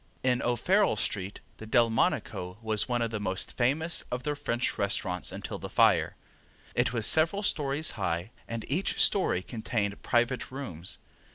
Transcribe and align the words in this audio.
In 0.23 0.41
O'Farrell 0.41 0.95
street 0.95 1.41
the 1.57 1.67
Delmonico 1.67 2.57
was 2.63 2.89
one 2.89 3.03
of 3.03 3.11
the 3.11 3.19
most 3.19 3.55
famous 3.55 4.01
of 4.11 4.23
the 4.23 4.33
French 4.35 4.79
restaurants 4.79 5.31
until 5.31 5.59
the 5.59 5.69
fire. 5.69 6.15
It 6.73 6.91
was 6.91 7.05
several 7.05 7.43
stories 7.43 7.91
high, 7.91 8.31
and 8.47 8.65
each 8.67 8.99
story 8.99 9.43
contained 9.43 10.01
private 10.01 10.49
rooms. 10.49 10.97